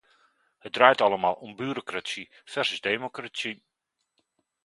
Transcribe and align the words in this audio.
Het 0.57 0.73
draait 0.73 1.01
allemaal 1.01 1.33
om 1.33 1.55
bureaucratie 1.55 2.29
versus 2.45 2.81
democratie. 2.81 3.63